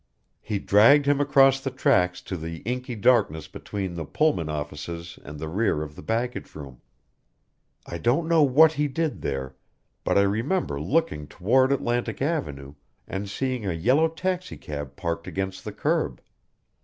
He 0.41 0.57
dragged 0.57 1.05
him 1.05 1.21
across 1.21 1.59
the 1.61 1.69
tracks 1.69 2.23
to 2.23 2.35
the 2.35 2.61
inky 2.65 2.95
darkness 2.95 3.47
between 3.47 3.93
the 3.93 4.03
Pullman 4.03 4.49
offices 4.49 5.19
and 5.23 5.37
the 5.37 5.47
rear 5.47 5.83
of 5.83 5.95
the 5.95 6.01
baggage 6.01 6.55
room. 6.55 6.81
I 7.85 7.99
don't 7.99 8.27
know 8.27 8.41
what 8.41 8.71
he 8.71 8.87
did 8.87 9.21
there 9.21 9.55
but 10.03 10.17
I 10.17 10.23
remember 10.23 10.81
looking 10.81 11.27
toward 11.27 11.71
Atlantic 11.71 12.19
Avenue 12.19 12.73
and 13.07 13.29
seeing 13.29 13.67
a 13.67 13.73
yellow 13.73 14.07
taxicab 14.07 14.95
parked 14.95 15.27
against 15.27 15.63
the 15.65 15.71
curb. 15.71 16.19